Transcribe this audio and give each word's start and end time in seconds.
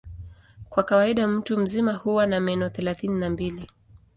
Kwa 0.69 0.83
kawaida 0.83 1.27
mtu 1.27 1.57
mzima 1.57 1.93
huwa 1.93 2.25
na 2.27 2.39
meno 2.39 2.69
thelathini 2.69 3.15
na 3.19 3.29
mbili. 3.29 3.67